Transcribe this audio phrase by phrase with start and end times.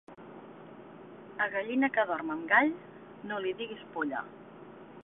[1.45, 2.73] A gallina que dorm amb gall,
[3.33, 4.27] no li diguis polla.